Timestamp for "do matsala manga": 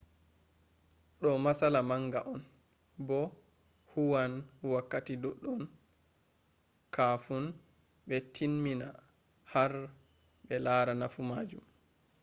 1.21-2.21